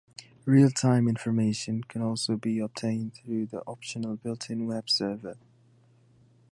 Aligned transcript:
Realtime 0.47 1.07
information 1.07 1.83
can 1.83 2.01
also 2.01 2.35
be 2.35 2.57
obtained 2.57 3.13
through 3.13 3.45
the 3.45 3.61
optional 3.67 4.15
built-in 4.15 4.65
web 4.65 4.89
server. 4.89 5.37